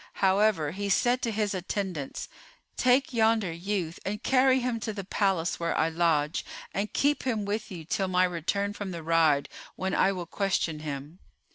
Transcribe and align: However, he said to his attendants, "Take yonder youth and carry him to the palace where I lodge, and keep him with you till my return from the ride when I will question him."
However, 0.13 0.71
he 0.71 0.89
said 0.89 1.21
to 1.21 1.29
his 1.31 1.53
attendants, 1.53 2.27
"Take 2.75 3.13
yonder 3.13 3.51
youth 3.53 3.99
and 4.03 4.23
carry 4.23 4.59
him 4.59 4.79
to 4.79 4.93
the 4.93 5.03
palace 5.03 5.59
where 5.59 5.77
I 5.77 5.89
lodge, 5.89 6.43
and 6.73 6.91
keep 6.91 7.21
him 7.21 7.45
with 7.45 7.69
you 7.69 7.85
till 7.85 8.07
my 8.07 8.23
return 8.23 8.73
from 8.73 8.89
the 8.89 9.03
ride 9.03 9.47
when 9.75 9.93
I 9.93 10.11
will 10.11 10.25
question 10.25 10.79
him." 10.79 11.19